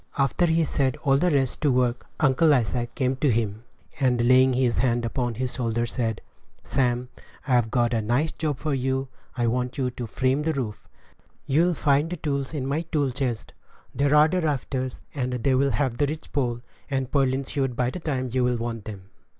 After 0.17 0.47
he 0.47 0.61
had 0.61 0.67
set 0.67 0.97
all 1.05 1.17
the 1.17 1.29
rest 1.29 1.61
to 1.61 1.71
work, 1.71 2.07
Uncle 2.19 2.51
Isaac 2.55 2.95
came 2.95 3.15
to 3.17 3.29
him, 3.29 3.63
and 3.99 4.27
laying 4.27 4.53
his 4.53 4.79
hand 4.79 5.05
upon 5.05 5.35
his 5.35 5.53
shoulder, 5.53 5.85
said, 5.85 6.21
"Sam, 6.63 7.09
I've 7.47 7.69
got 7.69 7.93
a 7.93 8.01
nice 8.01 8.31
job 8.31 8.57
for 8.57 8.73
you; 8.73 9.09
I 9.37 9.45
want 9.45 9.77
you 9.77 9.91
to 9.91 10.07
frame 10.07 10.41
the 10.41 10.53
roof; 10.53 10.87
you'll 11.45 11.75
find 11.75 12.17
tools 12.23 12.51
in 12.55 12.65
my 12.65 12.81
tool 12.81 13.11
chest. 13.11 13.53
There 13.93 14.15
are 14.15 14.27
the 14.27 14.41
rafters, 14.41 15.01
and 15.13 15.33
they 15.33 15.53
will 15.53 15.69
have 15.69 15.99
the 15.99 16.07
ridge 16.07 16.31
pole 16.33 16.61
and 16.89 17.11
purlins 17.11 17.49
hewed 17.49 17.75
by 17.75 17.91
the 17.91 17.99
time 17.99 18.31
you 18.31 18.43
will 18.43 18.57
want 18.57 18.85
them." 18.85 19.01